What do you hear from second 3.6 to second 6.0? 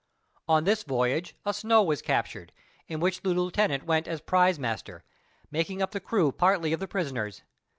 went as prize master, making up the